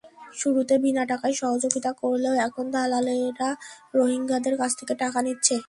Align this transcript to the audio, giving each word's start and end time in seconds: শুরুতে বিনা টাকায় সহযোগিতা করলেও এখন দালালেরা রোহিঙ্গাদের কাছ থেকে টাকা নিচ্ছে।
শুরুতে 0.33 0.75
বিনা 0.83 1.03
টাকায় 1.11 1.35
সহযোগিতা 1.41 1.91
করলেও 2.01 2.35
এখন 2.47 2.65
দালালেরা 2.71 3.49
রোহিঙ্গাদের 3.95 4.55
কাছ 4.61 4.71
থেকে 4.79 4.93
টাকা 4.95 5.19
নিচ্ছে। 5.21 5.55